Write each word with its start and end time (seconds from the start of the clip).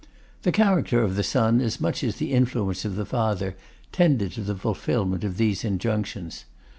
The 0.41 0.51
character 0.51 1.03
of 1.03 1.15
the 1.15 1.21
son 1.21 1.61
as 1.61 1.79
much 1.79 2.03
as 2.03 2.15
the 2.15 2.33
influence 2.33 2.85
of 2.85 2.95
the 2.95 3.05
father, 3.05 3.55
tended 3.91 4.31
to 4.31 4.41
the 4.41 4.55
fulfilment 4.55 5.23
of 5.23 5.37
these 5.37 5.63
injunctions. 5.63 6.45